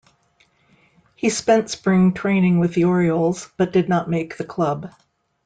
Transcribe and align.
He 1.13 1.29
spent 1.29 1.69
Spring 1.69 2.13
training 2.15 2.57
with 2.57 2.73
the 2.73 2.85
Orioles, 2.85 3.51
but 3.55 3.71
did 3.71 3.87
not 3.87 4.09
make 4.09 4.35
the 4.35 4.43
club. 4.43 4.89